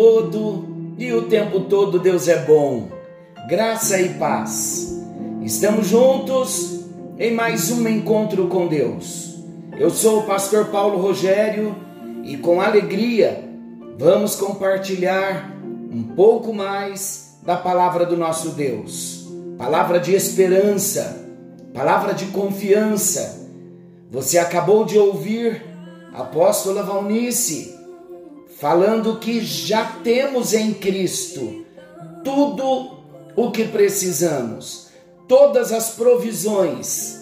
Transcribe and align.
todo 0.00 0.94
e 0.96 1.12
o 1.12 1.28
tempo 1.28 1.60
todo 1.60 1.98
Deus 1.98 2.26
é 2.26 2.42
bom. 2.46 2.88
Graça 3.46 4.00
e 4.00 4.14
paz. 4.14 4.98
Estamos 5.42 5.88
juntos 5.88 6.86
em 7.18 7.34
mais 7.34 7.70
um 7.70 7.86
encontro 7.86 8.46
com 8.46 8.66
Deus. 8.66 9.36
Eu 9.78 9.90
sou 9.90 10.20
o 10.20 10.22
pastor 10.22 10.68
Paulo 10.68 11.02
Rogério 11.02 11.76
e 12.24 12.38
com 12.38 12.62
alegria 12.62 13.44
vamos 13.98 14.36
compartilhar 14.36 15.54
um 15.92 16.02
pouco 16.02 16.50
mais 16.54 17.38
da 17.42 17.58
palavra 17.58 18.06
do 18.06 18.16
nosso 18.16 18.52
Deus. 18.52 19.28
Palavra 19.58 20.00
de 20.00 20.14
esperança, 20.14 21.26
palavra 21.74 22.14
de 22.14 22.24
confiança. 22.28 23.50
Você 24.10 24.38
acabou 24.38 24.86
de 24.86 24.98
ouvir 24.98 25.62
a 26.14 26.22
apóstola 26.22 26.82
Valnice 26.82 27.79
falando 28.60 29.18
que 29.18 29.40
já 29.40 29.84
temos 30.04 30.52
em 30.52 30.72
Cristo 30.74 31.64
tudo 32.22 32.98
o 33.34 33.50
que 33.50 33.64
precisamos, 33.64 34.88
todas 35.26 35.72
as 35.72 35.90
provisões. 35.90 37.18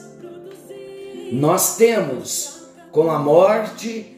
Nós 1.32 1.76
temos 1.76 2.62
com 2.90 3.10
a 3.10 3.18
morte, 3.18 4.16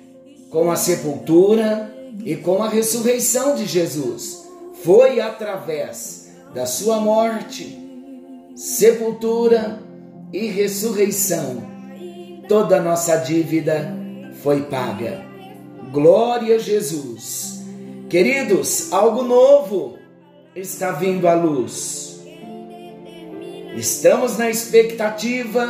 com 0.49 0.71
a 0.71 0.77
sepultura 0.77 1.95
e 2.25 2.37
com 2.37 2.63
a 2.63 2.69
ressurreição 2.69 3.55
de 3.55 3.67
Jesus. 3.67 4.49
Foi 4.83 5.21
através 5.21 6.31
da 6.55 6.65
sua 6.65 6.99
morte, 6.99 7.79
sepultura 8.57 9.79
e 10.33 10.47
ressurreição 10.47 11.71
toda 12.51 12.79
a 12.79 12.83
nossa 12.83 13.17
dívida 13.19 13.97
foi 14.43 14.63
paga. 14.63 15.30
Glória 15.93 16.55
a 16.55 16.59
Jesus. 16.59 17.65
Queridos, 18.09 18.93
algo 18.93 19.25
novo 19.25 19.99
está 20.55 20.93
vindo 20.93 21.27
à 21.27 21.35
luz. 21.35 22.21
Estamos 23.77 24.39
na 24.39 24.49
expectativa 24.49 25.67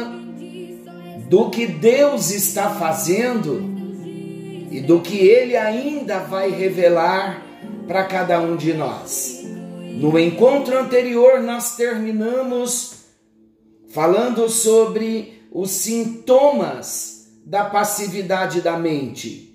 do 1.26 1.48
que 1.48 1.66
Deus 1.66 2.30
está 2.30 2.68
fazendo 2.68 3.62
e 4.70 4.82
do 4.82 5.00
que 5.00 5.16
Ele 5.16 5.56
ainda 5.56 6.18
vai 6.18 6.50
revelar 6.50 7.42
para 7.88 8.04
cada 8.04 8.38
um 8.40 8.56
de 8.56 8.74
nós. 8.74 9.42
No 9.94 10.18
encontro 10.18 10.78
anterior, 10.78 11.40
nós 11.40 11.76
terminamos 11.76 13.04
falando 13.88 14.50
sobre 14.50 15.46
os 15.50 15.70
sintomas 15.70 17.26
da 17.42 17.64
passividade 17.64 18.60
da 18.60 18.78
mente. 18.78 19.49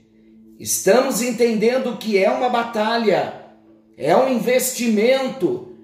Estamos 0.60 1.22
entendendo 1.22 1.98
que 1.98 2.18
é 2.18 2.32
uma 2.32 2.48
batalha, 2.48 3.42
é 3.98 4.16
um 4.16 4.30
investimento. 4.30 5.76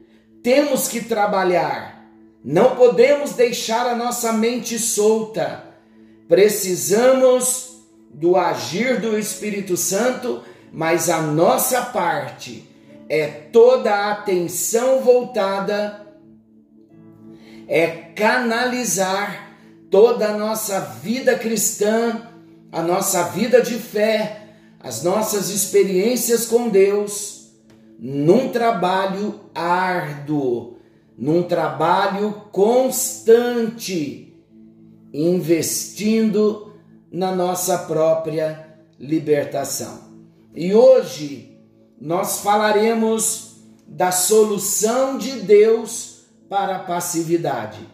Temos 0.42 0.88
que 0.88 1.02
trabalhar. 1.02 2.10
Não 2.44 2.76
podemos 2.76 3.34
deixar 3.34 3.86
a 3.86 3.96
nossa 3.96 4.32
mente 4.32 4.80
solta. 4.80 5.64
Precisamos 6.28 7.82
do 8.14 8.38
agir 8.38 9.00
do 9.02 9.18
Espírito 9.20 9.76
Santo, 9.76 10.42
mas 10.72 11.10
a 11.10 11.22
nossa 11.22 11.82
parte 11.82 12.70
é 13.10 13.28
toda 13.28 13.94
a 13.94 14.12
atenção 14.14 15.02
voltada, 15.02 16.08
é 17.68 17.88
canalizar 18.16 19.52
toda 19.90 20.30
a 20.30 20.38
nossa 20.38 20.80
vida 20.80 21.38
cristã, 21.38 22.30
a 22.72 22.82
nossa 22.82 23.24
vida 23.24 23.62
de 23.62 23.76
fé 23.76 24.41
as 24.84 25.04
nossas 25.04 25.50
experiências 25.50 26.46
com 26.46 26.70
Deus 26.70 27.52
num 28.00 28.50
trabalho 28.50 29.40
árduo, 29.54 30.78
num 31.16 31.44
trabalho 31.44 32.46
constante, 32.52 34.36
investindo 35.14 36.74
na 37.12 37.36
nossa 37.36 37.78
própria 37.78 38.76
libertação. 39.00 40.00
E 40.56 40.74
hoje 40.74 41.60
nós 42.00 42.40
falaremos 42.40 43.58
da 43.86 44.12
solução 44.12 45.18
de 45.18 45.42
Deus 45.42 46.24
para 46.50 46.78
a 46.78 46.80
passividade. 46.80 47.88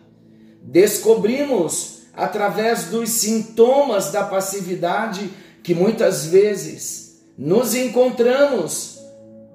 Descobrimos 0.61 2.03
através 2.13 2.85
dos 2.85 3.09
sintomas 3.09 4.11
da 4.11 4.23
passividade 4.23 5.29
que 5.67 5.75
muitas 5.75 6.27
vezes 6.27 7.21
nos 7.37 7.75
encontramos 7.75 9.01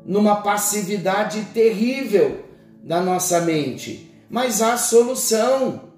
numa 0.05 0.43
passividade 0.43 1.41
terrível 1.55 2.45
da 2.85 3.01
nossa 3.01 3.41
mente, 3.41 4.13
mas 4.29 4.61
há 4.61 4.77
solução. 4.77 5.89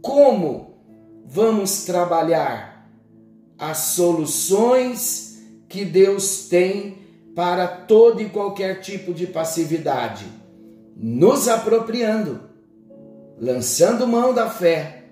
Como 0.00 0.78
vamos 1.26 1.84
trabalhar 1.84 2.88
as 3.58 3.78
soluções 3.78 5.42
que 5.68 5.84
Deus 5.84 6.46
tem 6.48 6.98
para 7.34 7.66
todo 7.66 8.22
e 8.22 8.28
qualquer 8.28 8.80
tipo 8.80 9.12
de 9.12 9.26
passividade? 9.26 10.24
Nos 10.96 11.48
apropriando, 11.48 12.42
lançando 13.36 14.06
mão 14.06 14.32
da 14.32 14.48
fé. 14.48 15.06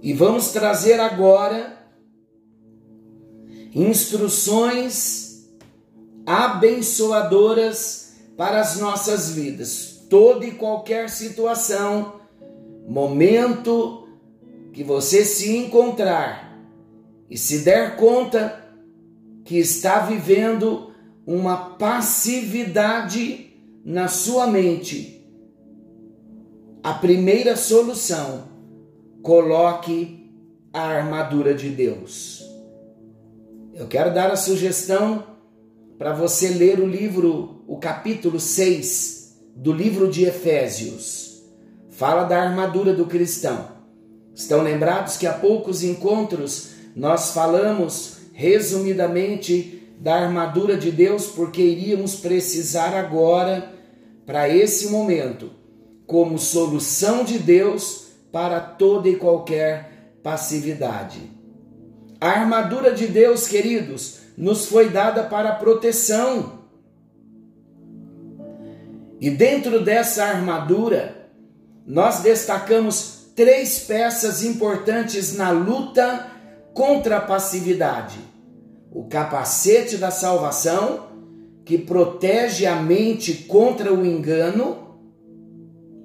E 0.00 0.12
vamos 0.12 0.52
trazer 0.52 1.00
agora 1.00 1.79
instruções 3.74 5.48
abençoadoras 6.26 8.14
para 8.36 8.60
as 8.60 8.78
nossas 8.78 9.30
vidas. 9.30 10.06
Toda 10.08 10.44
e 10.44 10.52
qualquer 10.52 11.08
situação, 11.08 12.20
momento 12.88 14.08
que 14.72 14.82
você 14.82 15.24
se 15.24 15.56
encontrar 15.56 16.58
e 17.28 17.38
se 17.38 17.60
der 17.60 17.96
conta 17.96 18.60
que 19.44 19.58
está 19.58 20.00
vivendo 20.00 20.92
uma 21.26 21.76
passividade 21.76 23.52
na 23.84 24.08
sua 24.08 24.46
mente, 24.46 25.24
a 26.82 26.94
primeira 26.94 27.56
solução, 27.56 28.48
coloque 29.22 30.32
a 30.72 30.80
armadura 30.80 31.54
de 31.54 31.68
Deus. 31.68 32.39
Eu 33.80 33.88
quero 33.88 34.12
dar 34.12 34.30
a 34.30 34.36
sugestão 34.36 35.24
para 35.96 36.12
você 36.12 36.50
ler 36.50 36.80
o 36.80 36.86
livro, 36.86 37.64
o 37.66 37.78
capítulo 37.78 38.38
6 38.38 39.38
do 39.56 39.72
livro 39.72 40.10
de 40.10 40.22
Efésios. 40.24 41.42
Fala 41.88 42.24
da 42.24 42.42
armadura 42.42 42.92
do 42.92 43.06
cristão. 43.06 43.68
Estão 44.34 44.60
lembrados 44.60 45.16
que 45.16 45.26
há 45.26 45.32
poucos 45.32 45.82
encontros 45.82 46.72
nós 46.94 47.30
falamos 47.30 48.18
resumidamente 48.34 49.82
da 49.98 50.16
armadura 50.16 50.76
de 50.76 50.90
Deus, 50.90 51.28
porque 51.28 51.62
iríamos 51.62 52.16
precisar 52.16 52.94
agora, 52.94 53.72
para 54.26 54.46
esse 54.46 54.88
momento, 54.88 55.52
como 56.06 56.38
solução 56.38 57.24
de 57.24 57.38
Deus 57.38 58.08
para 58.30 58.60
toda 58.60 59.08
e 59.08 59.16
qualquer 59.16 60.18
passividade. 60.22 61.39
A 62.20 62.28
armadura 62.28 62.92
de 62.92 63.06
Deus, 63.06 63.48
queridos, 63.48 64.18
nos 64.36 64.66
foi 64.66 64.90
dada 64.90 65.22
para 65.22 65.54
proteção. 65.54 66.60
E 69.18 69.30
dentro 69.30 69.82
dessa 69.82 70.24
armadura, 70.24 71.30
nós 71.86 72.20
destacamos 72.20 73.30
três 73.34 73.78
peças 73.78 74.44
importantes 74.44 75.34
na 75.34 75.50
luta 75.50 76.26
contra 76.74 77.16
a 77.16 77.20
passividade: 77.22 78.18
o 78.92 79.04
capacete 79.04 79.96
da 79.96 80.10
salvação, 80.10 81.08
que 81.64 81.78
protege 81.78 82.66
a 82.66 82.76
mente 82.76 83.32
contra 83.48 83.94
o 83.94 84.04
engano, 84.04 84.98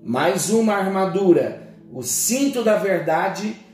mais 0.02 0.50
uma 0.50 0.76
armadura, 0.76 1.74
o 1.92 2.02
cinto 2.02 2.64
da 2.64 2.78
verdade 2.78 3.65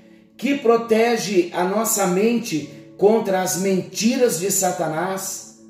que 0.41 0.57
protege 0.57 1.51
a 1.53 1.63
nossa 1.63 2.07
mente 2.07 2.67
contra 2.97 3.43
as 3.43 3.57
mentiras 3.57 4.39
de 4.39 4.49
Satanás, 4.51 5.61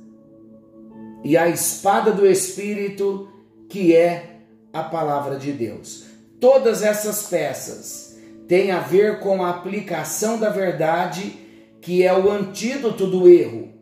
e 1.25 1.35
a 1.35 1.49
espada 1.49 2.13
do 2.13 2.25
Espírito, 2.25 3.27
que 3.67 3.93
é 3.93 4.39
a 4.71 4.81
palavra 4.81 5.37
de 5.37 5.51
Deus. 5.51 6.05
Todas 6.39 6.83
essas 6.83 7.27
peças 7.27 8.17
têm 8.47 8.71
a 8.71 8.79
ver 8.79 9.19
com 9.19 9.43
a 9.43 9.49
aplicação 9.49 10.39
da 10.39 10.49
verdade, 10.49 11.35
que 11.81 12.03
é 12.03 12.17
o 12.17 12.31
antídoto 12.31 13.05
do 13.07 13.27
erro. 13.27 13.73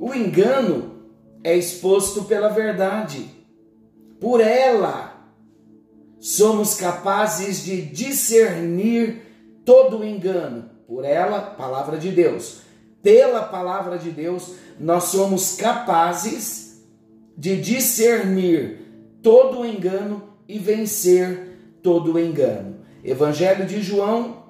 O 0.00 0.14
engano 0.14 1.10
é 1.44 1.54
exposto 1.54 2.24
pela 2.24 2.48
verdade. 2.48 3.22
Por 4.18 4.40
ela, 4.40 5.14
somos 6.18 6.74
capazes 6.74 7.62
de 7.62 7.82
discernir 7.82 9.25
todo 9.66 10.04
engano, 10.04 10.70
por 10.86 11.04
ela, 11.04 11.40
palavra 11.40 11.98
de 11.98 12.12
Deus, 12.12 12.60
pela 13.02 13.42
palavra 13.42 13.98
de 13.98 14.10
Deus, 14.10 14.54
nós 14.78 15.04
somos 15.04 15.56
capazes 15.56 16.84
de 17.36 17.60
discernir 17.60 19.18
todo 19.20 19.60
o 19.60 19.66
engano 19.66 20.22
e 20.48 20.56
vencer 20.58 21.78
todo 21.82 22.14
o 22.14 22.20
engano. 22.20 22.76
Evangelho 23.02 23.66
de 23.66 23.82
João, 23.82 24.44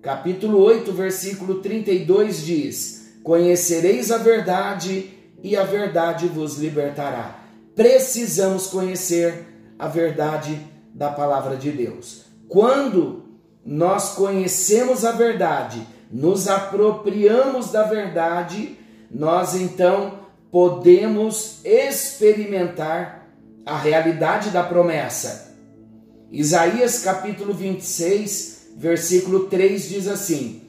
capítulo 0.00 0.58
8, 0.58 0.92
versículo 0.92 1.60
32 1.60 2.44
diz: 2.44 3.18
Conhecereis 3.24 4.12
a 4.12 4.18
verdade 4.18 5.10
e 5.42 5.56
a 5.56 5.64
verdade 5.64 6.26
vos 6.26 6.58
libertará. 6.58 7.44
Precisamos 7.74 8.68
conhecer 8.68 9.46
a 9.76 9.88
verdade 9.88 10.60
da 10.94 11.10
palavra 11.10 11.56
de 11.56 11.72
Deus. 11.72 12.24
Quando 12.48 13.29
nós 13.64 14.14
conhecemos 14.14 15.04
a 15.04 15.12
verdade, 15.12 15.86
nos 16.10 16.48
apropriamos 16.48 17.70
da 17.70 17.84
verdade, 17.84 18.76
nós 19.10 19.54
então 19.54 20.20
podemos 20.50 21.60
experimentar 21.64 23.28
a 23.64 23.76
realidade 23.76 24.50
da 24.50 24.62
promessa. 24.62 25.54
Isaías 26.30 27.02
capítulo 27.02 27.52
26, 27.52 28.70
versículo 28.76 29.46
3 29.46 29.88
diz 29.88 30.08
assim: 30.08 30.62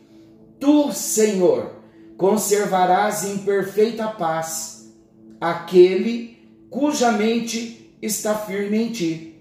Tu, 0.59 0.91
Senhor, 0.91 1.71
conservarás 2.17 3.23
em 3.23 3.39
perfeita 3.39 4.07
paz 4.07 4.91
aquele 5.39 6.37
cuja 6.69 7.11
mente 7.11 7.95
está 8.01 8.35
firme 8.35 8.77
em 8.77 8.91
ti, 8.91 9.35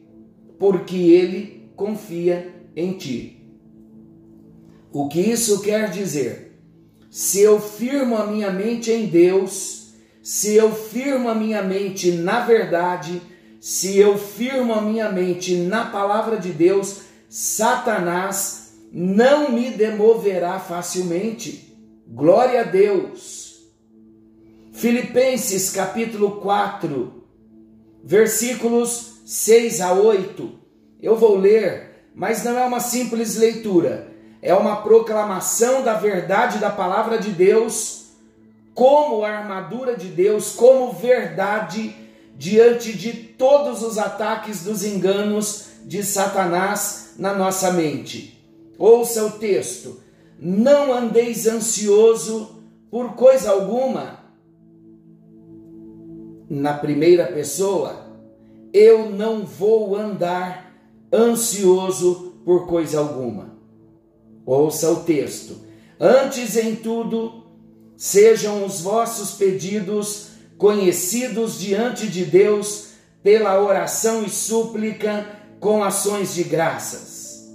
porque 0.59 0.97
ele 0.97 1.71
confia 1.77 2.55
em 2.75 2.93
ti. 2.93 3.40
O 4.93 5.09
que 5.09 5.21
isso 5.21 5.63
quer 5.63 5.91
dizer? 5.91 6.59
Se 7.11 7.41
eu 7.41 7.61
firmo 7.61 8.17
a 8.17 8.27
minha 8.27 8.51
mente 8.51 8.91
em 8.91 9.07
Deus, 9.07 9.95
se 10.21 10.57
eu 10.57 10.73
firmo 10.73 11.29
a 11.29 11.35
minha 11.35 11.63
mente 11.63 12.11
na 12.11 12.45
verdade, 12.45 13.23
se 13.61 13.97
eu 13.99 14.19
firmo 14.19 14.73
a 14.73 14.83
minha 14.83 15.11
mente 15.11 15.55
na 15.55 15.85
palavra 15.85 16.37
de 16.39 16.51
Deus, 16.51 17.03
Satanás 17.29 18.75
não 18.93 19.53
me 19.53 19.71
demoverá 19.71 20.59
facilmente. 20.59 21.73
Glória 22.09 22.63
a 22.63 22.65
Deus. 22.65 23.61
Filipenses 24.73 25.71
capítulo 25.71 26.41
4, 26.41 27.25
versículos 28.03 29.21
6 29.25 29.81
a 29.83 29.93
8. 29.93 30.51
Eu 31.01 31.17
vou 31.17 31.37
ler, 31.37 32.09
mas 32.13 32.43
não 32.43 32.59
é 32.59 32.65
uma 32.65 32.81
simples 32.81 33.37
leitura 33.37 34.10
é 34.43 34.55
uma 34.55 34.77
proclamação 34.77 35.83
da 35.83 35.95
verdade 35.95 36.59
da 36.59 36.71
palavra 36.71 37.19
de 37.19 37.31
Deus, 37.31 38.07
como 38.75 39.25
armadura 39.25 39.97
de 39.97 40.09
Deus, 40.09 40.53
como 40.53 40.93
verdade 40.93 41.95
diante 42.37 42.97
de 42.97 43.13
todos 43.13 43.83
os 43.83 43.99
ataques 43.99 44.65
dos 44.65 44.83
enganos 44.83 45.67
de 45.85 46.03
Satanás 46.03 47.15
na 47.19 47.35
nossa 47.35 47.73
mente. 47.73 48.43
Ouça 48.79 49.25
o 49.27 49.33
texto: 49.33 50.01
Não 50.39 50.93
andeis 50.93 51.47
ansioso 51.47 52.63
por 52.91 53.15
coisa 53.15 53.51
alguma. 53.51 54.21
Na 56.49 56.75
primeira 56.75 57.27
pessoa, 57.27 58.07
eu 58.73 59.11
não 59.11 59.45
vou 59.45 59.95
andar 59.95 60.75
ansioso 61.13 62.35
por 62.45 62.67
coisa 62.67 62.99
alguma. 62.99 63.60
Ouça 64.51 64.91
o 64.91 65.05
texto. 65.05 65.61
Antes 66.01 66.57
em 66.57 66.75
tudo, 66.75 67.47
sejam 67.97 68.67
os 68.67 68.81
vossos 68.81 69.39
pedidos 69.39 70.31
conhecidos 70.59 71.57
diante 71.57 72.09
de 72.09 72.25
Deus 72.25 72.89
pela 73.23 73.63
oração 73.63 74.25
e 74.25 74.29
súplica 74.29 75.25
com 75.61 75.85
ações 75.85 76.35
de 76.35 76.43
graças. 76.43 77.49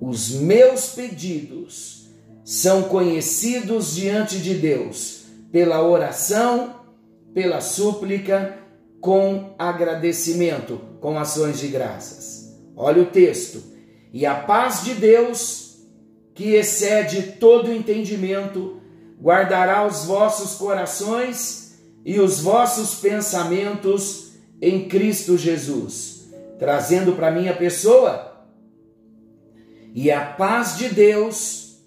Os 0.00 0.30
meus 0.30 0.86
pedidos 0.88 2.08
são 2.44 2.82
conhecidos 2.82 3.94
diante 3.94 4.40
de 4.40 4.54
Deus 4.54 5.20
pela 5.52 5.86
oração, 5.86 6.80
pela 7.32 7.60
súplica, 7.60 8.58
com 9.00 9.54
agradecimento, 9.56 10.80
com 11.00 11.16
ações 11.16 11.60
de 11.60 11.68
graças. 11.68 12.58
Olha 12.74 13.02
o 13.02 13.06
texto 13.06 13.73
e 14.14 14.24
a 14.24 14.36
paz 14.36 14.84
de 14.84 14.94
Deus, 14.94 15.74
que 16.34 16.54
excede 16.54 17.32
todo 17.40 17.72
entendimento, 17.72 18.80
guardará 19.20 19.84
os 19.84 20.04
vossos 20.04 20.54
corações 20.54 21.80
e 22.04 22.20
os 22.20 22.38
vossos 22.38 23.00
pensamentos 23.00 24.34
em 24.62 24.86
Cristo 24.86 25.36
Jesus. 25.36 26.28
Trazendo 26.60 27.14
para 27.14 27.32
minha 27.32 27.54
pessoa, 27.56 28.46
e 29.92 30.12
a 30.12 30.24
paz 30.24 30.76
de 30.76 30.90
Deus, 30.90 31.78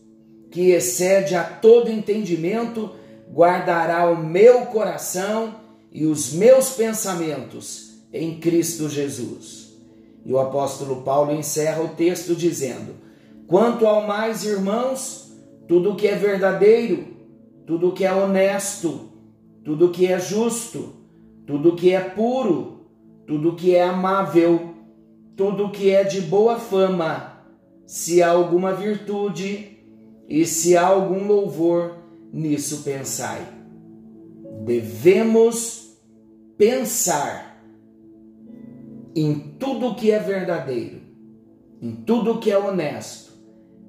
que 0.52 0.72
excede 0.72 1.34
a 1.34 1.46
todo 1.46 1.90
entendimento, 1.90 2.94
guardará 3.34 4.12
o 4.12 4.18
meu 4.18 4.66
coração 4.66 5.62
e 5.94 6.06
os 6.06 6.34
meus 6.34 6.72
pensamentos 6.72 8.02
em 8.12 8.38
Cristo 8.38 8.90
Jesus. 8.90 9.57
E 10.28 10.34
o 10.34 10.40
apóstolo 10.40 11.04
Paulo 11.04 11.32
encerra 11.32 11.82
o 11.82 11.96
texto 11.96 12.36
dizendo: 12.36 12.96
Quanto 13.48 13.88
ao 13.88 14.06
mais, 14.06 14.44
irmãos, 14.44 15.34
tudo 15.70 15.96
que 15.96 16.06
é 16.06 16.16
verdadeiro, 16.16 17.08
tudo 17.66 17.94
que 17.94 18.04
é 18.04 18.14
honesto, 18.14 19.08
tudo 19.64 19.90
que 19.90 20.06
é 20.06 20.20
justo, 20.20 20.96
tudo 21.46 21.78
que 21.78 21.94
é 21.94 22.02
puro, 22.02 22.90
tudo 23.26 23.56
que 23.56 23.74
é 23.74 23.84
amável, 23.84 24.74
tudo 25.38 25.72
que 25.72 25.92
é 25.92 26.04
de 26.04 26.20
boa 26.20 26.60
fama, 26.60 27.46
se 27.86 28.22
há 28.22 28.30
alguma 28.30 28.74
virtude 28.74 29.78
e 30.28 30.46
se 30.46 30.76
há 30.76 30.86
algum 30.86 31.26
louvor, 31.26 32.00
nisso 32.34 32.84
pensai. 32.84 33.48
Devemos 34.66 35.98
pensar 36.58 37.47
em 39.20 39.34
tudo 39.58 39.96
que 39.96 40.12
é 40.12 40.20
verdadeiro, 40.20 41.02
em 41.82 41.92
tudo 41.92 42.38
que 42.38 42.52
é 42.52 42.58
honesto, 42.58 43.34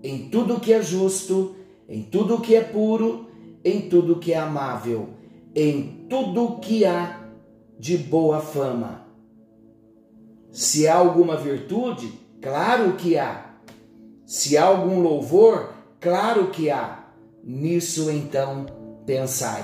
em 0.02 0.30
tudo 0.30 0.58
que 0.58 0.72
é 0.72 0.80
justo, 0.80 1.54
em 1.86 2.02
tudo 2.02 2.40
que 2.40 2.56
é 2.56 2.62
puro, 2.62 3.28
em 3.62 3.90
tudo 3.90 4.18
que 4.18 4.32
é 4.32 4.38
amável, 4.38 5.10
em 5.54 6.06
tudo 6.08 6.58
que 6.60 6.86
há 6.86 7.28
de 7.78 7.98
boa 7.98 8.40
fama. 8.40 9.06
Se 10.50 10.88
há 10.88 10.96
alguma 10.96 11.36
virtude, 11.36 12.10
claro 12.40 12.94
que 12.94 13.18
há. 13.18 13.54
Se 14.24 14.56
há 14.56 14.64
algum 14.64 15.00
louvor, 15.00 15.74
claro 16.00 16.48
que 16.48 16.70
há. 16.70 17.04
Nisso 17.44 18.10
então 18.10 18.64
pensai. 19.04 19.62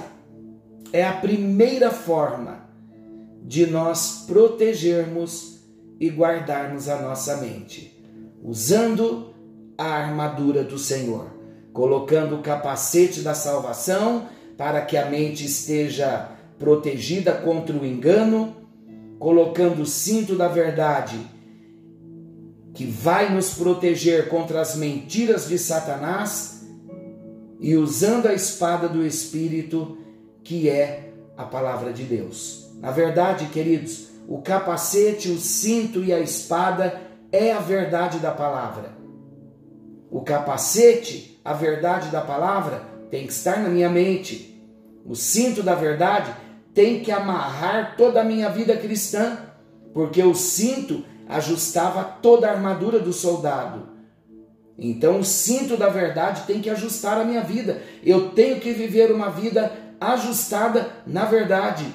É 0.92 1.02
a 1.02 1.14
primeira 1.14 1.90
forma 1.90 2.68
de 3.42 3.66
nós 3.66 4.24
protegermos 4.26 5.53
e 6.00 6.08
guardarmos 6.10 6.88
a 6.88 7.00
nossa 7.00 7.36
mente, 7.38 8.02
usando 8.42 9.34
a 9.76 9.84
armadura 9.84 10.62
do 10.62 10.78
Senhor, 10.78 11.26
colocando 11.72 12.36
o 12.36 12.42
capacete 12.42 13.20
da 13.20 13.34
salvação 13.34 14.28
para 14.56 14.80
que 14.82 14.96
a 14.96 15.08
mente 15.08 15.44
esteja 15.44 16.30
protegida 16.58 17.32
contra 17.32 17.76
o 17.76 17.84
engano, 17.84 18.54
colocando 19.18 19.82
o 19.82 19.86
cinto 19.86 20.36
da 20.36 20.48
verdade 20.48 21.18
que 22.74 22.84
vai 22.84 23.32
nos 23.32 23.54
proteger 23.54 24.28
contra 24.28 24.60
as 24.60 24.74
mentiras 24.74 25.48
de 25.48 25.56
Satanás 25.56 26.66
e 27.60 27.76
usando 27.76 28.26
a 28.26 28.34
espada 28.34 28.88
do 28.88 29.06
Espírito, 29.06 29.96
que 30.42 30.68
é 30.68 31.12
a 31.36 31.44
palavra 31.44 31.92
de 31.92 32.02
Deus. 32.02 32.68
Na 32.80 32.90
verdade, 32.90 33.46
queridos, 33.46 34.08
o 34.26 34.40
capacete, 34.40 35.30
o 35.30 35.38
cinto 35.38 36.02
e 36.02 36.12
a 36.12 36.20
espada 36.20 37.00
é 37.30 37.52
a 37.52 37.60
verdade 37.60 38.18
da 38.18 38.30
palavra. 38.30 38.92
O 40.10 40.22
capacete, 40.22 41.40
a 41.44 41.52
verdade 41.52 42.08
da 42.10 42.20
palavra, 42.20 42.82
tem 43.10 43.26
que 43.26 43.32
estar 43.32 43.60
na 43.60 43.68
minha 43.68 43.88
mente. 43.88 44.62
O 45.04 45.14
cinto 45.14 45.62
da 45.62 45.74
verdade 45.74 46.34
tem 46.72 47.00
que 47.00 47.12
amarrar 47.12 47.96
toda 47.96 48.20
a 48.20 48.24
minha 48.24 48.48
vida 48.48 48.76
cristã, 48.76 49.38
porque 49.92 50.22
o 50.22 50.34
cinto 50.34 51.04
ajustava 51.28 52.04
toda 52.04 52.48
a 52.48 52.52
armadura 52.52 52.98
do 52.98 53.12
soldado. 53.12 53.94
Então, 54.76 55.20
o 55.20 55.24
cinto 55.24 55.76
da 55.76 55.88
verdade 55.88 56.42
tem 56.46 56.60
que 56.60 56.68
ajustar 56.68 57.20
a 57.20 57.24
minha 57.24 57.42
vida. 57.42 57.80
Eu 58.02 58.30
tenho 58.30 58.58
que 58.58 58.72
viver 58.72 59.12
uma 59.12 59.30
vida 59.30 59.72
ajustada 60.00 60.90
na 61.06 61.24
verdade. 61.24 61.86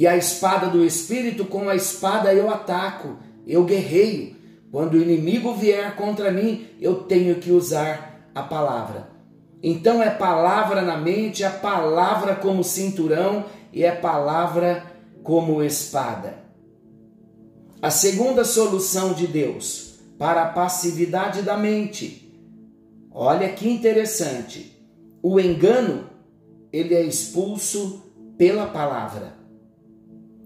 E 0.00 0.06
a 0.06 0.16
espada 0.16 0.68
do 0.68 0.82
Espírito, 0.82 1.44
com 1.44 1.68
a 1.68 1.76
espada 1.76 2.32
eu 2.32 2.48
ataco, 2.48 3.18
eu 3.46 3.64
guerreio. 3.64 4.34
Quando 4.72 4.94
o 4.94 5.02
inimigo 5.02 5.52
vier 5.54 5.94
contra 5.94 6.32
mim, 6.32 6.68
eu 6.80 7.02
tenho 7.02 7.34
que 7.34 7.52
usar 7.52 8.30
a 8.34 8.42
palavra. 8.42 9.10
Então 9.62 10.02
é 10.02 10.08
palavra 10.08 10.80
na 10.80 10.96
mente, 10.96 11.44
é 11.44 11.50
palavra 11.50 12.34
como 12.34 12.64
cinturão 12.64 13.44
e 13.74 13.84
é 13.84 13.92
palavra 13.92 14.86
como 15.22 15.62
espada. 15.62 16.44
A 17.82 17.90
segunda 17.90 18.42
solução 18.42 19.12
de 19.12 19.26
Deus 19.26 19.98
para 20.18 20.44
a 20.44 20.48
passividade 20.48 21.42
da 21.42 21.58
mente. 21.58 22.34
Olha 23.12 23.50
que 23.50 23.68
interessante. 23.68 24.82
O 25.22 25.38
engano, 25.38 26.08
ele 26.72 26.94
é 26.94 27.02
expulso 27.02 28.02
pela 28.38 28.64
palavra. 28.64 29.39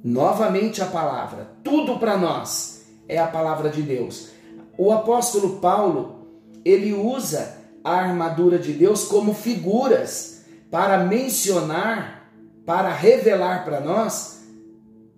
Novamente 0.05 0.83
a 0.83 0.87
palavra. 0.87 1.49
Tudo 1.65 1.99
para 1.99 2.19
nós 2.19 2.85
é 3.09 3.19
a 3.19 3.27
palavra 3.27 3.71
de 3.71 3.81
Deus. 3.81 4.29
O 4.77 4.93
apóstolo 4.93 5.61
Paulo, 5.61 6.27
ele 6.63 6.93
usa 6.93 7.57
a 7.83 7.93
armadura 7.93 8.59
de 8.59 8.75
Deus 8.75 9.05
como 9.05 9.33
figuras 9.33 10.45
para 10.71 10.99
mencionar, 10.99 12.31
para 12.67 12.93
revelar 12.93 13.65
para 13.65 13.81
nós 13.81 14.45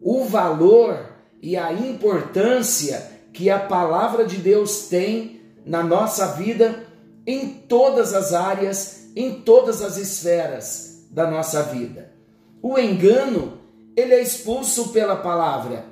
o 0.01 0.25
valor 0.25 0.97
e 1.43 1.57
a 1.57 1.73
importância 1.73 3.11
que 3.33 3.51
a 3.51 3.59
palavra 3.59 4.25
de 4.25 4.37
Deus 4.37 4.87
tem 4.89 5.41
na 5.65 5.83
nossa 5.83 6.29
vida 6.35 6.87
em 7.27 7.49
todas 7.49 8.15
as 8.15 8.33
áreas, 8.33 9.09
em 9.17 9.41
todas 9.41 9.83
as 9.83 9.97
esferas 9.97 11.07
da 11.11 11.29
nossa 11.29 11.65
vida. 11.65 12.13
O 12.63 12.79
engano, 12.79 13.56
ele 13.97 14.15
é 14.15 14.23
expulso 14.23 14.91
pela 14.91 15.17
palavra. 15.17 15.87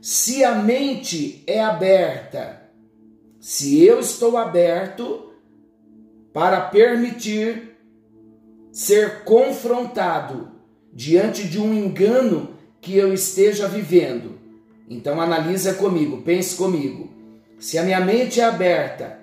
Se 0.00 0.44
a 0.44 0.54
mente 0.54 1.42
é 1.46 1.62
aberta, 1.62 2.62
se 3.40 3.84
eu 3.84 3.98
estou 3.98 4.36
aberto 4.36 5.32
para 6.32 6.60
permitir 6.60 7.76
ser 8.70 9.24
confrontado 9.24 10.52
diante 10.92 11.46
de 11.46 11.60
um 11.60 11.74
engano 11.74 12.50
que 12.80 12.96
eu 12.96 13.12
esteja 13.12 13.68
vivendo. 13.68 14.38
Então 14.88 15.20
analisa 15.20 15.74
comigo, 15.74 16.22
pense 16.22 16.56
comigo. 16.56 17.10
Se 17.58 17.78
a 17.78 17.82
minha 17.82 18.00
mente 18.00 18.40
é 18.40 18.44
aberta, 18.44 19.18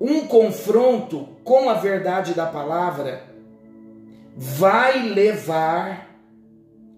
um 0.00 0.26
confronto 0.26 1.28
com 1.42 1.68
a 1.68 1.74
verdade 1.74 2.34
da 2.34 2.46
palavra 2.46 3.24
vai 4.36 5.08
levar 5.08 6.11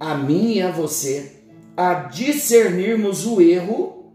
a 0.04 0.14
mim 0.14 0.56
e 0.56 0.62
a 0.62 0.70
você 0.70 1.32
a 1.74 1.94
discernirmos 1.94 3.26
o 3.26 3.40
erro 3.40 4.12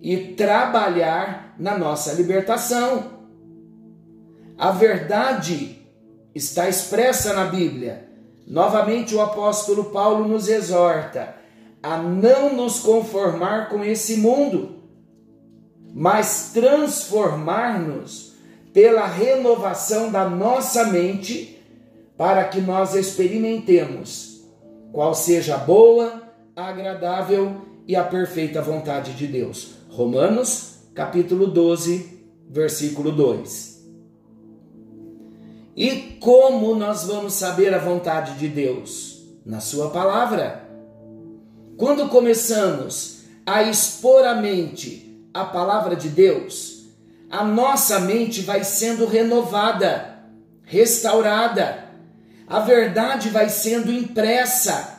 e 0.00 0.16
trabalhar 0.16 1.56
na 1.58 1.76
nossa 1.76 2.12
libertação. 2.12 3.18
A 4.56 4.70
verdade 4.70 5.82
está 6.32 6.68
expressa 6.68 7.32
na 7.32 7.46
Bíblia. 7.46 8.08
Novamente, 8.46 9.12
o 9.12 9.20
apóstolo 9.20 9.86
Paulo 9.86 10.26
nos 10.28 10.48
exorta 10.48 11.34
a 11.82 11.96
não 11.98 12.54
nos 12.54 12.78
conformar 12.78 13.70
com 13.70 13.84
esse 13.84 14.18
mundo, 14.18 14.84
mas 15.92 16.52
transformar-nos 16.54 18.36
pela 18.72 19.06
renovação 19.06 20.12
da 20.12 20.28
nossa 20.28 20.84
mente, 20.84 21.60
para 22.16 22.44
que 22.44 22.60
nós 22.60 22.94
experimentemos 22.94 24.27
qual 24.92 25.14
seja 25.14 25.56
a 25.56 25.58
boa, 25.58 26.22
agradável 26.54 27.62
e 27.86 27.94
a 27.94 28.04
perfeita 28.04 28.60
vontade 28.60 29.14
de 29.14 29.26
Deus. 29.26 29.74
Romanos, 29.90 30.80
capítulo 30.94 31.46
12, 31.46 32.24
versículo 32.48 33.12
2. 33.12 33.78
E 35.76 36.18
como 36.20 36.74
nós 36.74 37.04
vamos 37.04 37.34
saber 37.34 37.72
a 37.72 37.78
vontade 37.78 38.38
de 38.38 38.48
Deus? 38.48 39.22
Na 39.46 39.60
Sua 39.60 39.90
palavra. 39.90 40.68
Quando 41.76 42.08
começamos 42.08 43.22
a 43.46 43.62
expor 43.62 44.24
a 44.26 44.34
mente 44.34 45.28
a 45.32 45.44
palavra 45.44 45.94
de 45.94 46.08
Deus, 46.08 46.88
a 47.30 47.44
nossa 47.44 48.00
mente 48.00 48.40
vai 48.40 48.64
sendo 48.64 49.06
renovada, 49.06 50.18
restaurada, 50.64 51.87
a 52.48 52.60
verdade 52.60 53.28
vai 53.28 53.48
sendo 53.48 53.92
impressa. 53.92 54.98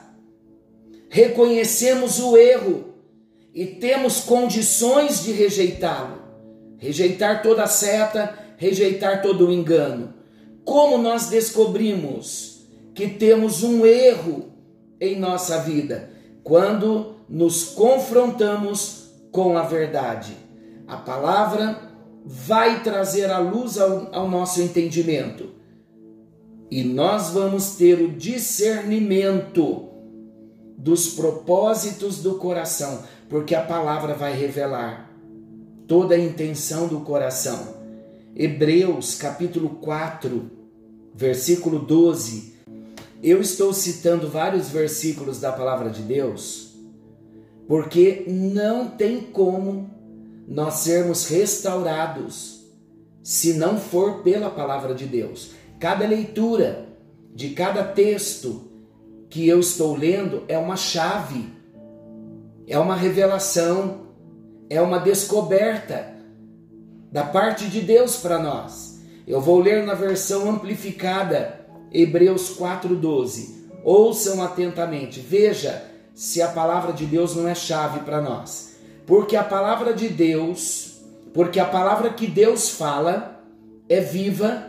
Reconhecemos 1.09 2.19
o 2.19 2.37
erro 2.37 2.93
e 3.53 3.65
temos 3.65 4.21
condições 4.21 5.23
de 5.23 5.31
rejeitá-lo. 5.31 6.19
Rejeitar 6.77 7.41
toda 7.41 7.67
seta, 7.67 8.37
rejeitar 8.57 9.21
todo 9.21 9.47
o 9.47 9.51
engano 9.51 10.19
como 10.69 10.99
nós 10.99 11.29
descobrimos 11.29 12.67
que 12.93 13.07
temos 13.07 13.63
um 13.63 13.87
erro 13.87 14.51
em 15.01 15.19
nossa 15.19 15.57
vida? 15.61 16.11
Quando 16.43 17.15
nos 17.27 17.63
confrontamos 17.65 19.09
com 19.31 19.57
a 19.57 19.63
verdade. 19.63 20.37
A 20.87 20.97
palavra 20.97 21.89
vai 22.23 22.83
trazer 22.83 23.31
a 23.31 23.39
luz 23.39 23.79
ao, 23.79 24.13
ao 24.13 24.29
nosso 24.29 24.61
entendimento 24.61 25.49
e 26.71 26.83
nós 26.83 27.31
vamos 27.31 27.75
ter 27.75 27.99
o 28.01 28.11
discernimento 28.11 29.89
dos 30.77 31.09
propósitos 31.09 32.21
do 32.21 32.35
coração, 32.35 33.03
porque 33.27 33.55
a 33.55 33.61
palavra 33.61 34.13
vai 34.13 34.33
revelar 34.33 35.09
toda 35.87 36.15
a 36.15 36.19
intenção 36.19 36.87
do 36.87 37.01
coração. 37.01 37.79
Hebreus 38.35 39.15
capítulo 39.15 39.69
4, 39.81 40.49
versículo 41.13 41.79
12. 41.79 42.53
Eu 43.21 43.41
estou 43.41 43.73
citando 43.73 44.29
vários 44.29 44.69
versículos 44.69 45.39
da 45.39 45.51
palavra 45.51 45.89
de 45.89 46.01
Deus, 46.03 46.75
porque 47.67 48.23
não 48.27 48.87
tem 48.87 49.19
como 49.19 49.89
nós 50.47 50.75
sermos 50.75 51.27
restaurados 51.27 52.59
se 53.21 53.53
não 53.53 53.77
for 53.77 54.23
pela 54.23 54.49
palavra 54.49 54.95
de 54.95 55.05
Deus. 55.05 55.51
Cada 55.79 56.05
leitura 56.05 56.89
de 57.33 57.51
cada 57.51 57.85
texto 57.85 58.69
que 59.29 59.47
eu 59.47 59.61
estou 59.61 59.95
lendo 59.95 60.43
é 60.49 60.57
uma 60.57 60.75
chave, 60.75 61.47
é 62.67 62.77
uma 62.77 62.95
revelação, 62.95 64.07
é 64.69 64.81
uma 64.81 64.99
descoberta 64.99 66.13
da 67.09 67.23
parte 67.23 67.67
de 67.67 67.79
Deus 67.79 68.17
para 68.17 68.37
nós. 68.39 68.99
Eu 69.25 69.39
vou 69.39 69.59
ler 69.59 69.85
na 69.85 69.93
versão 69.93 70.49
amplificada, 70.49 71.61
Hebreus 71.93 72.57
4:12. 72.57 73.69
Ouçam 73.81 74.43
atentamente, 74.43 75.21
veja 75.21 75.81
se 76.13 76.41
a 76.41 76.49
palavra 76.49 76.91
de 76.91 77.05
Deus 77.05 77.37
não 77.37 77.47
é 77.47 77.55
chave 77.55 78.01
para 78.01 78.21
nós. 78.21 78.75
Porque 79.07 79.37
a 79.37 79.43
palavra 79.45 79.93
de 79.93 80.09
Deus, 80.09 80.99
porque 81.33 81.57
a 81.57 81.65
palavra 81.65 82.09
que 82.09 82.27
Deus 82.27 82.69
fala 82.69 83.41
é 83.87 84.01
viva 84.01 84.68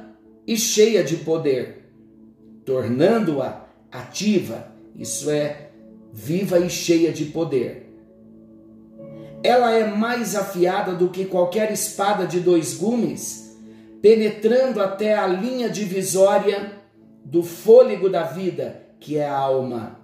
e 0.50 0.56
cheia 0.56 1.04
de 1.04 1.18
poder, 1.18 1.92
tornando-a 2.64 3.68
ativa, 3.88 4.66
isso 4.96 5.30
é, 5.30 5.70
viva 6.12 6.58
e 6.58 6.68
cheia 6.68 7.12
de 7.12 7.26
poder. 7.26 7.94
Ela 9.44 9.70
é 9.70 9.86
mais 9.86 10.34
afiada 10.34 10.92
do 10.92 11.08
que 11.08 11.26
qualquer 11.26 11.70
espada 11.70 12.26
de 12.26 12.40
dois 12.40 12.74
gumes 12.74 13.56
penetrando 14.02 14.82
até 14.82 15.16
a 15.16 15.24
linha 15.24 15.70
divisória 15.70 16.72
do 17.24 17.44
fôlego 17.44 18.08
da 18.08 18.24
vida, 18.24 18.88
que 18.98 19.18
é 19.18 19.28
a 19.28 19.38
alma, 19.38 20.00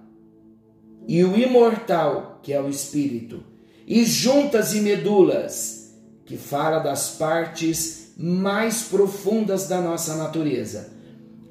e 1.05 1.25
o 1.25 1.37
imortal, 1.37 2.39
que 2.41 2.53
é 2.53 2.61
o 2.61 2.69
espírito, 2.69 3.43
e 3.85 4.05
juntas 4.05 4.73
e 4.73 4.79
medulas, 4.79 5.93
que 6.25 6.37
fala 6.37 6.79
das 6.79 7.17
partes 7.17 8.06
mais 8.17 8.83
profundas 8.83 9.67
da 9.67 9.79
nossa 9.79 10.15
natureza, 10.15 10.91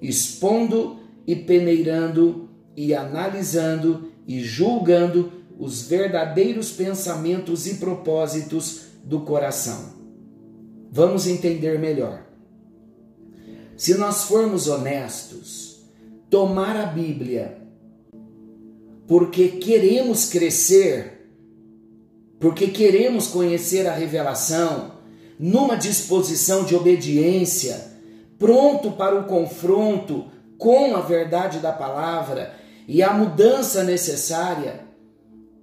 expondo 0.03 0.99
e 1.27 1.37
peneirando 1.37 2.49
e 2.77 2.93
analisando 2.93 4.11
e 4.27 4.41
julgando 4.41 5.33
os 5.59 5.83
verdadeiros 5.83 6.73
pensamentos 6.73 7.67
e 7.67 7.75
propósitos 7.75 8.81
do 9.05 9.21
coração. 9.21 9.95
Vamos 10.91 11.27
entender 11.27 11.79
melhor. 11.79 12.27
Se 13.77 13.95
nós 13.95 14.25
formos 14.25 14.67
honestos, 14.67 15.85
tomar 16.29 16.77
a 16.77 16.87
Bíblia 16.87 17.59
porque 19.07 19.49
queremos 19.49 20.29
crescer, 20.29 21.29
porque 22.41 22.69
queremos 22.69 23.29
conhecer 23.29 23.87
a 23.87 23.95
revelação, 23.95 24.96
numa 25.39 25.77
disposição 25.77 26.65
de 26.65 26.75
obediência, 26.75 27.93
pronto 28.39 28.93
para 28.93 29.19
o 29.19 29.25
confronto 29.25 30.27
com 30.59 30.97
a 30.97 31.01
verdade 31.01 31.59
da 31.59 31.73
palavra 31.73 32.55
e 32.89 33.03
a 33.03 33.13
mudança 33.13 33.83
necessária, 33.83 34.87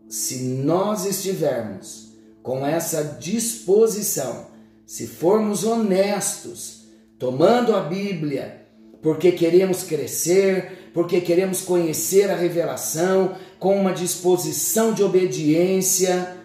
se 0.08 0.44
nós 0.44 1.06
estivermos 1.06 2.14
com 2.44 2.66
essa 2.66 3.04
disposição, 3.20 4.48
se 4.86 5.08
formos 5.08 5.64
honestos, 5.64 6.84
tomando 7.18 7.76
a 7.76 7.82
Bíblia, 7.82 8.62
porque 9.02 9.32
queremos 9.32 9.84
crescer, 9.84 10.92
porque 10.94 11.20
queremos 11.22 11.62
conhecer 11.62 12.30
a 12.30 12.36
revelação, 12.36 13.36
com 13.60 13.80
uma 13.80 13.94
disposição 13.94 14.94
de 14.94 15.02
obediência, 15.02 16.38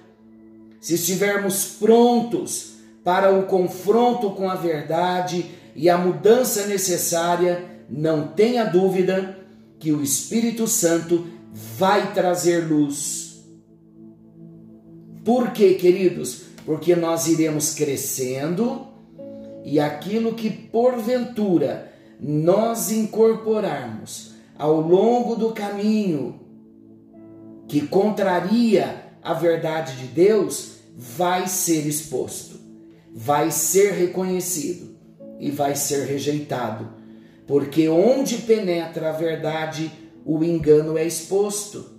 se 0.80 0.94
estivermos 0.94 1.64
prontos 1.64 2.77
para 3.08 3.32
o 3.32 3.44
confronto 3.44 4.32
com 4.32 4.50
a 4.50 4.54
verdade 4.54 5.46
e 5.74 5.88
a 5.88 5.96
mudança 5.96 6.66
necessária, 6.66 7.64
não 7.88 8.28
tenha 8.28 8.64
dúvida 8.64 9.38
que 9.78 9.90
o 9.92 10.02
Espírito 10.02 10.66
Santo 10.66 11.26
vai 11.50 12.12
trazer 12.12 12.68
luz. 12.68 13.46
Por 15.24 15.52
quê, 15.52 15.72
queridos? 15.72 16.42
Porque 16.66 16.94
nós 16.94 17.26
iremos 17.26 17.72
crescendo 17.72 18.88
e 19.64 19.80
aquilo 19.80 20.34
que 20.34 20.50
porventura 20.50 21.90
nós 22.20 22.92
incorporarmos 22.92 24.34
ao 24.58 24.82
longo 24.82 25.34
do 25.34 25.52
caminho 25.52 26.38
que 27.66 27.86
contraria 27.86 29.02
a 29.22 29.32
verdade 29.32 29.96
de 29.96 30.08
Deus 30.08 30.72
vai 30.94 31.46
ser 31.46 31.86
exposto, 31.86 32.57
vai 33.14 33.50
ser 33.50 33.92
reconhecido 33.92 34.96
e 35.38 35.50
vai 35.50 35.74
ser 35.74 36.06
rejeitado, 36.06 36.88
porque 37.46 37.88
onde 37.88 38.38
penetra 38.38 39.10
a 39.10 39.12
verdade, 39.12 39.90
o 40.24 40.42
engano 40.44 40.98
é 40.98 41.06
exposto. 41.06 41.98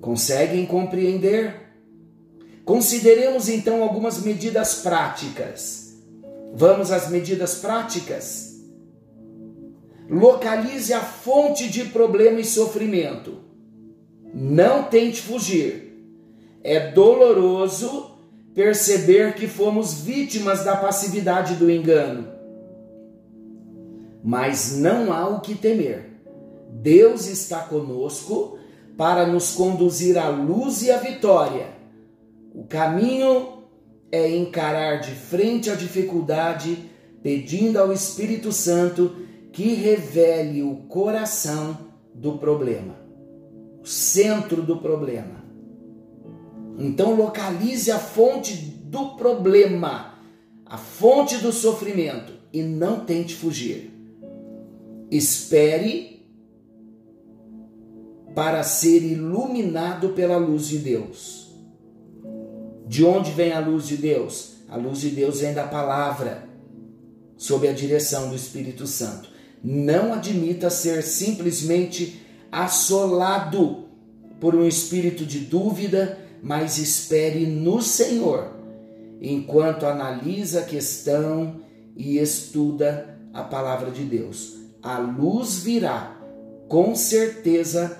Conseguem 0.00 0.64
compreender? 0.64 1.66
Consideremos 2.64 3.48
então 3.48 3.82
algumas 3.82 4.22
medidas 4.22 4.76
práticas. 4.76 5.96
Vamos 6.54 6.90
às 6.90 7.10
medidas 7.10 7.56
práticas? 7.56 8.56
Localize 10.08 10.92
a 10.92 11.00
fonte 11.00 11.68
de 11.68 11.84
problema 11.86 12.40
e 12.40 12.44
sofrimento. 12.44 13.40
Não 14.32 14.84
tente 14.84 15.20
fugir. 15.20 15.85
É 16.68 16.90
doloroso 16.90 18.10
perceber 18.52 19.34
que 19.34 19.46
fomos 19.46 20.00
vítimas 20.00 20.64
da 20.64 20.74
passividade 20.74 21.54
do 21.54 21.70
engano. 21.70 22.26
Mas 24.24 24.76
não 24.76 25.12
há 25.12 25.28
o 25.28 25.40
que 25.40 25.54
temer. 25.54 26.10
Deus 26.72 27.28
está 27.28 27.60
conosco 27.60 28.58
para 28.96 29.24
nos 29.28 29.52
conduzir 29.52 30.18
à 30.18 30.28
luz 30.28 30.82
e 30.82 30.90
à 30.90 30.96
vitória. 30.96 31.68
O 32.52 32.64
caminho 32.64 33.62
é 34.10 34.28
encarar 34.36 34.96
de 34.96 35.12
frente 35.12 35.70
a 35.70 35.76
dificuldade, 35.76 36.90
pedindo 37.22 37.78
ao 37.78 37.92
Espírito 37.92 38.50
Santo 38.50 39.14
que 39.52 39.72
revele 39.72 40.64
o 40.64 40.78
coração 40.88 41.78
do 42.12 42.38
problema, 42.38 42.96
o 43.80 43.86
centro 43.86 44.62
do 44.62 44.78
problema. 44.78 45.45
Então 46.78 47.14
localize 47.14 47.90
a 47.90 47.98
fonte 47.98 48.54
do 48.54 49.16
problema, 49.16 50.14
a 50.64 50.76
fonte 50.76 51.38
do 51.38 51.52
sofrimento 51.52 52.32
e 52.52 52.62
não 52.62 53.00
tente 53.00 53.34
fugir. 53.34 53.92
Espere 55.10 56.26
para 58.34 58.62
ser 58.62 59.02
iluminado 59.02 60.10
pela 60.10 60.36
luz 60.36 60.68
de 60.68 60.78
Deus. 60.78 61.50
De 62.86 63.04
onde 63.04 63.30
vem 63.30 63.52
a 63.52 63.60
luz 63.60 63.86
de 63.86 63.96
Deus? 63.96 64.56
A 64.68 64.76
luz 64.76 65.00
de 65.00 65.10
Deus 65.10 65.40
vem 65.40 65.54
da 65.54 65.66
palavra, 65.66 66.48
sob 67.36 67.66
a 67.66 67.72
direção 67.72 68.28
do 68.28 68.36
Espírito 68.36 68.86
Santo. 68.86 69.28
Não 69.62 70.12
admita 70.12 70.68
ser 70.70 71.02
simplesmente 71.02 72.20
assolado 72.52 73.86
por 74.38 74.54
um 74.54 74.66
espírito 74.66 75.24
de 75.24 75.40
dúvida, 75.40 76.18
mas 76.42 76.78
espere 76.78 77.46
no 77.46 77.80
Senhor, 77.82 78.48
enquanto 79.20 79.86
analisa 79.86 80.60
a 80.60 80.64
questão 80.64 81.60
e 81.96 82.18
estuda 82.18 83.18
a 83.32 83.42
palavra 83.42 83.90
de 83.90 84.04
Deus. 84.04 84.56
A 84.82 84.98
luz 84.98 85.58
virá, 85.58 86.16
com 86.68 86.94
certeza 86.94 87.98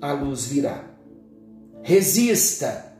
a 0.00 0.12
luz 0.12 0.46
virá. 0.46 0.84
Resista 1.82 2.92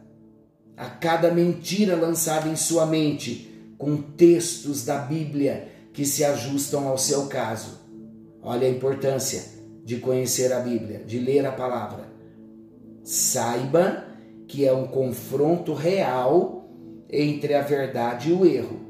a 0.77 0.87
cada 0.87 1.31
mentira 1.31 1.95
lançada 1.95 2.49
em 2.49 2.57
sua 2.57 2.87
mente 2.87 3.75
com 3.77 3.97
textos 3.97 4.85
da 4.85 4.99
Bíblia 4.99 5.69
que 5.93 6.05
se 6.05 6.25
ajustam 6.25 6.89
ao 6.89 6.99
seu 6.99 7.27
caso. 7.27 7.79
Olha 8.43 8.67
a 8.67 8.71
importância 8.71 9.43
de 9.85 9.97
conhecer 9.97 10.53
a 10.53 10.61
Bíblia, 10.61 11.03
de 11.05 11.19
ler 11.19 11.45
a 11.47 11.53
palavra. 11.53 12.11
Saiba 13.03 14.05
que 14.51 14.67
é 14.67 14.73
um 14.73 14.89
confronto 14.89 15.73
real 15.73 16.69
entre 17.09 17.55
a 17.55 17.63
verdade 17.63 18.31
e 18.31 18.33
o 18.33 18.45
erro. 18.45 18.81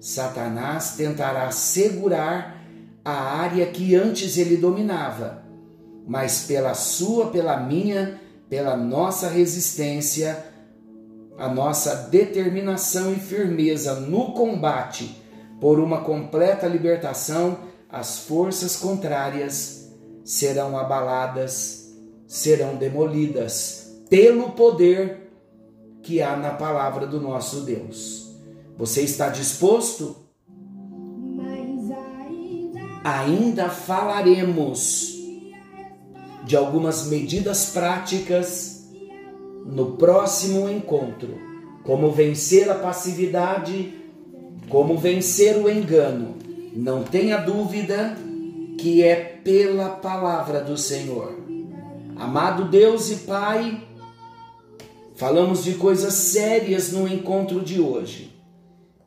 Satanás 0.00 0.96
tentará 0.96 1.52
segurar 1.52 2.60
a 3.04 3.12
área 3.12 3.64
que 3.66 3.94
antes 3.94 4.36
ele 4.36 4.56
dominava, 4.56 5.44
mas 6.04 6.46
pela 6.46 6.74
sua, 6.74 7.30
pela 7.30 7.56
minha, 7.60 8.20
pela 8.48 8.76
nossa 8.76 9.28
resistência, 9.28 10.46
a 11.38 11.48
nossa 11.48 11.94
determinação 12.10 13.12
e 13.12 13.16
firmeza 13.16 13.94
no 13.94 14.32
combate 14.32 15.22
por 15.60 15.78
uma 15.78 16.00
completa 16.00 16.66
libertação 16.66 17.58
as 17.88 18.18
forças 18.18 18.74
contrárias 18.74 19.92
serão 20.24 20.76
abaladas, 20.76 21.94
serão 22.26 22.74
demolidas 22.74 23.83
pelo 24.14 24.50
poder 24.50 25.28
que 26.00 26.22
há 26.22 26.36
na 26.36 26.50
palavra 26.50 27.04
do 27.04 27.20
nosso 27.20 27.62
Deus. 27.62 28.32
Você 28.78 29.02
está 29.02 29.28
disposto? 29.28 30.14
Ainda 33.02 33.68
falaremos 33.68 35.16
de 36.44 36.56
algumas 36.56 37.08
medidas 37.08 37.70
práticas 37.70 38.88
no 39.66 39.96
próximo 39.96 40.70
encontro. 40.70 41.36
Como 41.82 42.12
vencer 42.12 42.70
a 42.70 42.76
passividade, 42.76 43.94
como 44.68 44.96
vencer 44.96 45.56
o 45.56 45.68
engano 45.68 46.36
não 46.72 47.02
tenha 47.02 47.38
dúvida 47.38 48.16
que 48.78 49.02
é 49.02 49.16
pela 49.16 49.88
palavra 49.88 50.60
do 50.60 50.78
Senhor. 50.78 51.34
Amado 52.16 52.66
Deus 52.68 53.10
e 53.10 53.16
Pai, 53.16 53.82
falamos 55.14 55.64
de 55.64 55.74
coisas 55.74 56.14
sérias 56.14 56.92
no 56.92 57.08
encontro 57.08 57.60
de 57.60 57.80
hoje. 57.80 58.34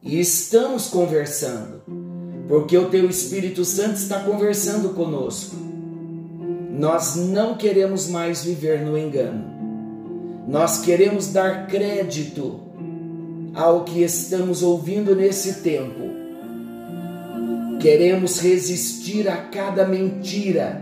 E 0.01 0.19
estamos 0.19 0.87
conversando, 0.87 1.81
porque 2.47 2.77
o 2.77 2.89
Teu 2.89 3.09
Espírito 3.09 3.65
Santo 3.65 3.95
está 3.95 4.19
conversando 4.21 4.89
conosco. 4.89 5.55
Nós 6.71 7.15
não 7.15 7.57
queremos 7.57 8.07
mais 8.07 8.43
viver 8.43 8.81
no 8.81 8.97
engano. 8.97 9.43
Nós 10.47 10.79
queremos 10.79 11.27
dar 11.27 11.67
crédito 11.67 12.61
ao 13.53 13.83
que 13.83 14.01
estamos 14.03 14.61
ouvindo 14.63 15.15
nesse 15.15 15.61
tempo 15.61 16.17
Queremos 17.79 18.39
resistir 18.39 19.29
a 19.29 19.37
cada 19.37 19.87
mentira 19.87 20.81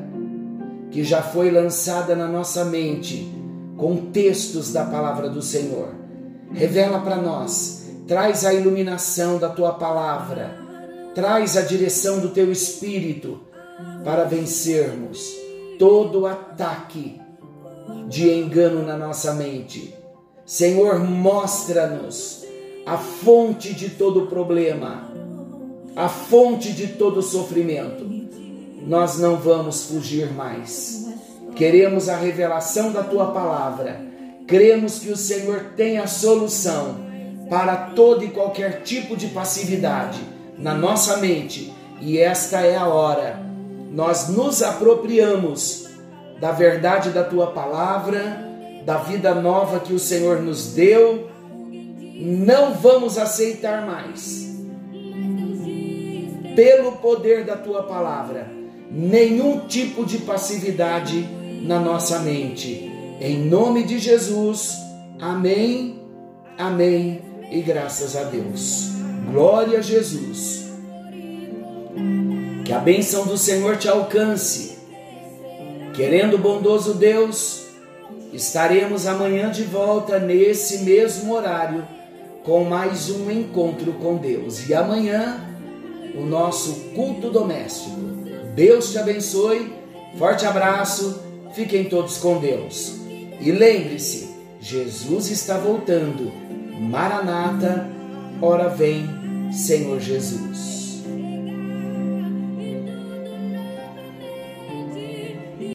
que 0.91 1.03
já 1.03 1.21
foi 1.21 1.51
lançada 1.51 2.15
na 2.15 2.25
nossa 2.25 2.63
mente 2.63 3.29
com 3.77 4.11
textos 4.11 4.71
da 4.71 4.85
palavra 4.85 5.29
do 5.29 5.41
Senhor. 5.41 5.89
Revela 6.51 6.99
para 6.99 7.17
nós, 7.17 7.89
traz 8.07 8.45
a 8.45 8.53
iluminação 8.53 9.37
da 9.37 9.49
tua 9.49 9.73
palavra, 9.73 10.57
traz 11.13 11.57
a 11.57 11.61
direção 11.61 12.19
do 12.19 12.29
teu 12.29 12.51
espírito 12.51 13.39
para 14.03 14.23
vencermos 14.23 15.35
todo 15.77 16.25
ataque 16.25 17.19
de 18.07 18.29
engano 18.29 18.85
na 18.85 18.97
nossa 18.97 19.33
mente. 19.33 19.93
Senhor, 20.45 20.99
mostra-nos 20.99 22.45
a 22.85 22.97
fonte 22.97 23.73
de 23.73 23.89
todo 23.89 24.27
problema 24.27 25.15
a 25.95 26.09
fonte 26.09 26.73
de 26.73 26.87
todo 26.87 27.21
sofrimento, 27.21 28.05
nós 28.85 29.17
não 29.17 29.37
vamos 29.37 29.85
fugir 29.85 30.31
mais. 30.33 31.04
Queremos 31.55 32.09
a 32.09 32.17
revelação 32.17 32.91
da 32.91 33.01
tua 33.01 33.31
palavra. 33.31 34.01
Cremos 34.45 34.99
que 34.99 35.09
o 35.09 35.15
Senhor 35.15 35.71
tem 35.77 35.97
a 35.97 36.05
solução 36.05 36.97
para 37.49 37.75
todo 37.95 38.23
e 38.23 38.29
qualquer 38.29 38.81
tipo 38.81 39.15
de 39.15 39.27
passividade 39.27 40.19
na 40.57 40.73
nossa 40.73 41.17
mente, 41.17 41.73
e 42.01 42.17
esta 42.17 42.61
é 42.61 42.75
a 42.75 42.87
hora. 42.87 43.39
Nós 43.91 44.29
nos 44.29 44.61
apropriamos 44.61 45.87
da 46.39 46.51
verdade 46.51 47.11
da 47.11 47.23
tua 47.23 47.47
palavra, 47.47 48.43
da 48.85 48.97
vida 48.97 49.33
nova 49.33 49.79
que 49.79 49.93
o 49.93 49.99
Senhor 49.99 50.41
nos 50.41 50.73
deu. 50.73 51.29
Não 52.17 52.73
vamos 52.73 53.17
aceitar 53.17 53.85
mais 53.85 54.45
pelo 56.55 56.93
poder 56.93 57.43
da 57.43 57.57
tua 57.57 57.83
palavra, 57.83 58.49
nenhum 58.89 59.67
tipo 59.67 60.05
de 60.05 60.19
passividade 60.19 61.27
na 61.65 61.79
nossa 61.79 62.19
mente. 62.19 62.91
Em 63.19 63.39
nome 63.39 63.83
de 63.83 63.97
Jesus, 63.97 64.75
amém, 65.19 66.01
amém 66.57 67.21
e 67.51 67.61
graças 67.61 68.15
a 68.15 68.23
Deus. 68.23 68.89
Glória 69.31 69.79
a 69.79 69.81
Jesus. 69.81 70.65
Que 72.63 72.71
a 72.71 72.79
bênção 72.79 73.25
do 73.25 73.37
Senhor 73.37 73.77
te 73.77 73.87
alcance. 73.87 74.77
Querendo 75.95 76.37
bondoso 76.37 76.93
Deus, 76.93 77.63
estaremos 78.33 79.07
amanhã 79.07 79.49
de 79.49 79.63
volta 79.63 80.19
nesse 80.19 80.79
mesmo 80.79 81.33
horário 81.33 81.87
com 82.43 82.63
mais 82.63 83.09
um 83.09 83.31
encontro 83.31 83.93
com 83.93 84.17
Deus. 84.17 84.69
E 84.69 84.73
amanhã, 84.73 85.43
o 86.15 86.21
nosso 86.21 86.91
culto 86.93 87.29
doméstico. 87.31 87.95
Deus 88.53 88.91
te 88.91 88.99
abençoe. 88.99 89.73
Forte 90.17 90.45
abraço. 90.45 91.23
Fiquem 91.55 91.85
todos 91.85 92.17
com 92.17 92.37
Deus. 92.37 92.97
E 93.39 93.49
lembre-se, 93.49 94.29
Jesus 94.59 95.31
está 95.31 95.57
voltando. 95.57 96.29
Maranata, 96.77 97.89
ora 98.41 98.67
vem, 98.67 99.07
Senhor 99.53 100.01
Jesus. 100.01 100.74